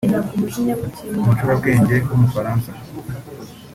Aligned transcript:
umucurabwenge 1.19 1.95
w’umufaransa 2.09 2.71